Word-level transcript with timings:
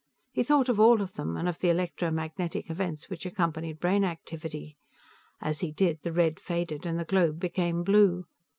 He 0.31 0.41
thought 0.41 0.67
of 0.67 0.79
all 0.79 0.99
of 0.99 1.13
them, 1.13 1.37
and 1.37 1.47
of 1.47 1.59
the 1.59 1.69
electromagnetic 1.69 2.71
events 2.71 3.07
which 3.07 3.23
accompanied 3.23 3.79
brain 3.79 4.03
activity. 4.03 4.75
As 5.39 5.59
he 5.59 5.71
did, 5.71 6.01
the 6.01 6.11
red 6.11 6.39
faded 6.39 6.87
and 6.87 6.97
the 6.97 7.05
globe 7.05 7.39
became 7.39 7.83
blue. 7.83 8.25